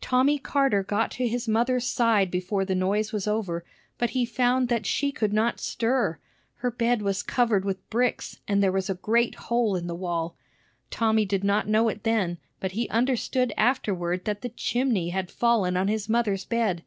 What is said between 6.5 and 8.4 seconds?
her bed was covered with bricks,